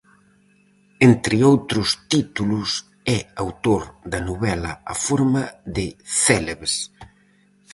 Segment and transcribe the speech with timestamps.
[1.09, 2.69] Entre outros títulos,
[3.17, 3.81] é autor
[4.11, 5.43] da novela "A forma
[5.75, 5.85] de
[6.25, 6.73] Célebes".